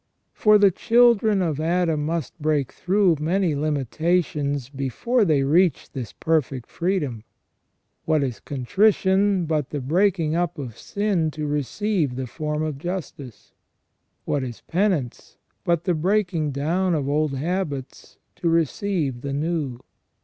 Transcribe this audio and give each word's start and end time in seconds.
For 0.33 0.57
the 0.57 0.71
children 0.71 1.43
of 1.43 1.59
Adam 1.59 2.03
must 2.07 2.41
break 2.41 2.71
through 2.71 3.17
many 3.19 3.53
limitations 3.53 4.67
before 4.67 5.23
they 5.23 5.43
reach 5.43 5.91
this 5.91 6.11
perfect 6.11 6.71
freedom. 6.71 7.23
What 8.05 8.23
is 8.23 8.39
contrition 8.39 9.45
but 9.45 9.69
the 9.69 9.79
breaking 9.79 10.35
up 10.35 10.57
of 10.57 10.75
sin 10.75 11.29
to 11.37 11.45
receive 11.45 12.15
the 12.15 12.25
form 12.25 12.63
of 12.63 12.79
justice? 12.79 13.53
What 14.25 14.43
is 14.43 14.61
penance 14.61 15.37
but 15.63 15.83
the 15.83 15.93
breaking 15.93 16.49
down 16.49 16.95
of 16.95 17.07
old 17.07 17.35
habits 17.37 18.17
to 18.37 18.49
receive 18.49 19.21
the 19.21 19.33
new 19.33 19.81